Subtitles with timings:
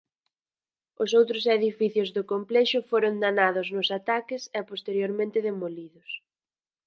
[1.03, 6.09] Os outros edificios do complexo foron danados nos ataques e posteriormente demolidos.